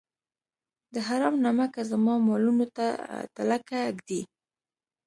[0.93, 2.87] دا حرام نمکه زما مالونو ته
[3.35, 4.21] تلکه ږدي.